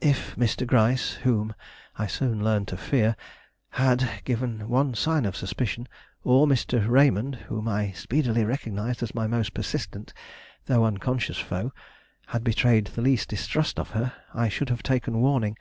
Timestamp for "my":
9.14-9.26